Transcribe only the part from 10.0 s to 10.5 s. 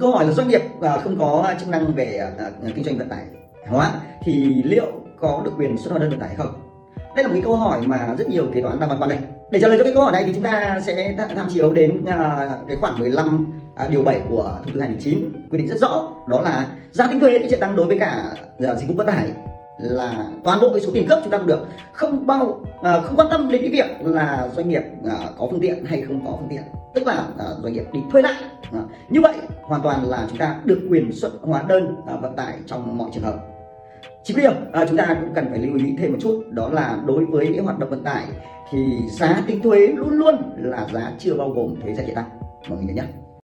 hỏi này thì chúng